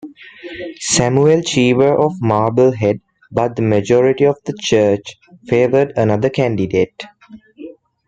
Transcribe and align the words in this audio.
Samuel 0.79 1.43
Cheever 1.43 1.95
of 1.95 2.19
Marblehead, 2.23 3.01
but 3.31 3.55
the 3.55 3.61
majority 3.61 4.23
of 4.25 4.35
the 4.47 4.53
church 4.59 5.03
favored 5.45 5.93
another 5.95 6.31
candidate. 6.31 7.03